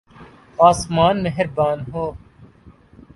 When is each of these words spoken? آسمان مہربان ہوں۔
آسمان 0.59 1.15
مہربان 1.23 1.79
ہوں۔ 1.91 2.11